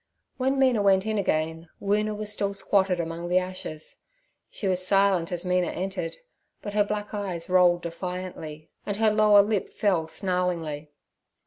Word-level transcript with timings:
When 0.37 0.57
Mina 0.57 0.81
went 0.81 1.05
in 1.05 1.19
again, 1.19 1.69
Woona 1.79 2.15
was 2.15 2.33
still 2.33 2.55
squatted 2.55 2.99
among 2.99 3.29
the 3.29 3.37
ashes; 3.37 4.01
she 4.49 4.67
was 4.67 4.83
silent 4.83 5.31
as 5.31 5.45
Mina 5.45 5.67
entered, 5.67 6.17
but 6.63 6.73
her 6.73 6.83
black 6.83 7.13
eyes 7.13 7.51
rolled 7.51 7.83
defiantly 7.83 8.71
and 8.83 8.97
her 8.97 9.11
lower 9.11 9.43
lip 9.43 9.69
fell 9.69 10.07
snarlingly. 10.07 10.89